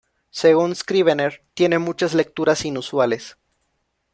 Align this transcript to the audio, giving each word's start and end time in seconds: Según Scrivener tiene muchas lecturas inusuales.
Según 0.31 0.75
Scrivener 0.75 1.43
tiene 1.53 1.77
muchas 1.77 2.15
lecturas 2.15 2.65
inusuales. 2.65 3.37